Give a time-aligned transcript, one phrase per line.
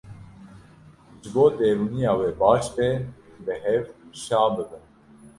[1.21, 2.87] Ji bo derûniya we baş be,
[3.45, 3.85] bi hev
[4.23, 4.83] şa bibin.